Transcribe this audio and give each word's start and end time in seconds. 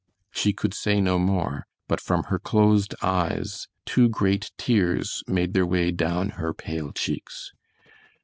She 0.31 0.51
could 0.51 0.73
say 0.73 0.99
no 0.99 1.19
more, 1.19 1.67
but 1.87 2.01
from 2.01 2.23
her 2.23 2.39
closed 2.39 2.95
eyes 3.03 3.67
two 3.85 4.09
great 4.09 4.49
tears 4.57 5.21
made 5.27 5.53
their 5.53 5.67
way 5.67 5.91
down 5.91 6.29
her 6.29 6.55
pale 6.55 6.91
cheeks. 6.91 7.53